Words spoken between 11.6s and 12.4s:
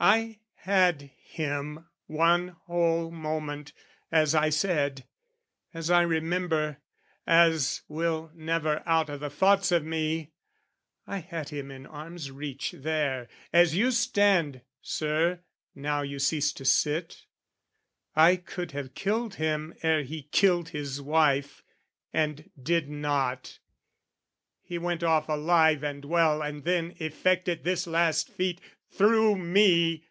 in arm's